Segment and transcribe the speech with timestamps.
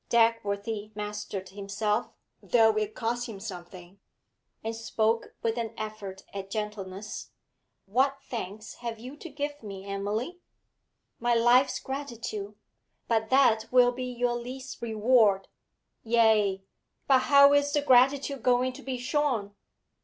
[0.09, 2.09] Dagworthy mastered himself,
[2.41, 3.99] though it cost him something,
[4.63, 7.29] and spoke with an effort at gentleness.
[7.85, 10.39] 'What thanks have you to give me, Emily?'
[11.19, 12.55] 'My life's gratitude
[13.07, 15.49] but that will be your least reward.'
[16.03, 16.63] 'Ay,
[17.05, 19.53] but how is the gratitude going to be shown?'